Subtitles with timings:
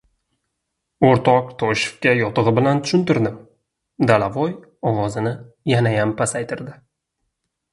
[1.09, 3.35] —O‘rtoq Toshevga yotig‘i bilan tushuntirdim,—
[4.13, 4.57] Dalavoy
[4.93, 5.35] ovozini
[5.75, 6.75] yanayam pasaytirdi.